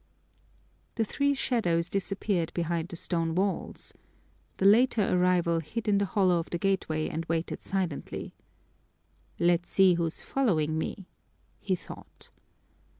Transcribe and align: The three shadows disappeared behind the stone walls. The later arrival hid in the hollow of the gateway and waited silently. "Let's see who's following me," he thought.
The 0.95 1.05
three 1.05 1.35
shadows 1.35 1.87
disappeared 1.87 2.51
behind 2.55 2.87
the 2.87 2.95
stone 2.95 3.35
walls. 3.35 3.93
The 4.57 4.65
later 4.65 5.07
arrival 5.07 5.59
hid 5.59 5.87
in 5.87 5.99
the 5.99 6.05
hollow 6.05 6.39
of 6.39 6.49
the 6.49 6.57
gateway 6.57 7.07
and 7.07 7.23
waited 7.25 7.61
silently. 7.61 8.33
"Let's 9.37 9.69
see 9.69 9.93
who's 9.93 10.19
following 10.21 10.75
me," 10.75 11.05
he 11.59 11.75
thought. 11.75 12.31